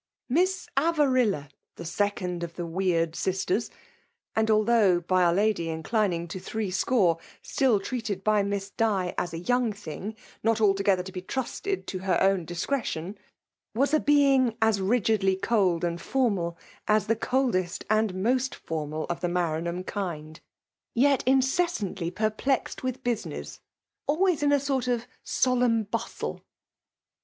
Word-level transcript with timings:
Miss 0.39 0.67
Avarilla, 0.75 1.47
the 1.75 1.85
second 1.85 2.41
of 2.43 2.55
the 2.55 2.65
ters, 3.45 3.69
and 4.35 4.49
(although,'' 4.49 4.99
by'r 4.99 5.31
lady, 5.31 5.67
incUowig 5.67 6.27
to 6.29 6.39
three 6.39 6.71
score/') 6.71 7.19
still 7.43 7.79
treated 7.79 8.23
by 8.23 8.41
Miss 8.41 8.71
Di, 8.71 9.13
aa 9.15 9.27
it 9.31 9.47
young 9.47 9.71
thing 9.71 10.15
not 10.41 10.59
altogether 10.59 11.03
to 11.03 11.11
be 11.11 11.21
tnuteAlD 11.21 11.67
its 11.93 12.07
own 12.19 12.45
discretion— 12.45 13.15
^was 13.77 13.93
a 13.93 13.99
being 13.99 14.57
aa 14.59 14.73
rigidly 14.79 15.35
coU 15.39 15.77
and 15.83 16.01
formal 16.01 16.57
as 16.87 17.05
the 17.05 17.15
coldest 17.15 17.85
and 17.87 18.15
moat 18.15 18.55
formal 18.55 19.05
4^ 19.05 19.19
the 19.19 19.29
Maranham 19.29 19.83
kind^ 19.83 20.39
yet 20.95 21.21
incessantly 21.27 22.09
perplnad 22.09 22.81
with 22.81 23.03
business— 23.03 23.59
^always 24.09 24.41
in 24.41 24.51
a 24.51 24.59
sort 24.59 24.87
of 24.87 25.05
bustle. 25.91 26.41